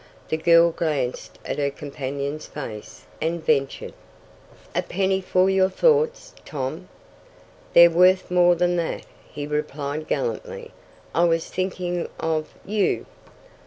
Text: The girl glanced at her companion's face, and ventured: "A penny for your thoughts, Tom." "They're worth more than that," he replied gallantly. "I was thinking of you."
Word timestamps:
The 0.29 0.37
girl 0.37 0.71
glanced 0.71 1.37
at 1.45 1.59
her 1.59 1.69
companion's 1.69 2.47
face, 2.47 3.05
and 3.21 3.45
ventured: 3.45 3.93
"A 4.73 4.81
penny 4.81 5.21
for 5.21 5.47
your 5.47 5.69
thoughts, 5.69 6.33
Tom." 6.43 6.89
"They're 7.73 7.91
worth 7.91 8.31
more 8.31 8.55
than 8.55 8.77
that," 8.77 9.05
he 9.31 9.45
replied 9.45 10.07
gallantly. 10.07 10.71
"I 11.13 11.25
was 11.25 11.47
thinking 11.51 12.07
of 12.19 12.51
you." 12.65 13.05